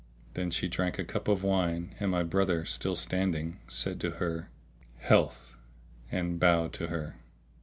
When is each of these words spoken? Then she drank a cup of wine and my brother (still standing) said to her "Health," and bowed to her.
Then 0.33 0.49
she 0.49 0.67
drank 0.67 0.97
a 0.97 1.03
cup 1.03 1.27
of 1.27 1.43
wine 1.43 1.93
and 1.99 2.09
my 2.09 2.23
brother 2.23 2.65
(still 2.65 2.95
standing) 2.95 3.59
said 3.67 3.99
to 4.01 4.09
her 4.17 4.49
"Health," 4.97 5.53
and 6.11 6.39
bowed 6.39 6.73
to 6.73 6.87
her. 6.87 7.17